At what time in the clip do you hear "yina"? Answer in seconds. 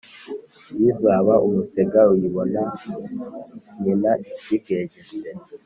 3.83-4.11